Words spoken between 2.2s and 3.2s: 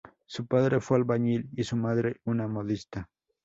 una modista.